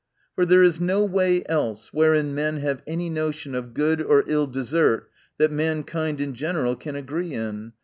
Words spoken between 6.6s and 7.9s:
can agree in.